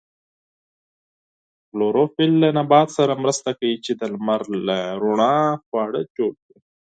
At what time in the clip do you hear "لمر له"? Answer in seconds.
4.13-4.77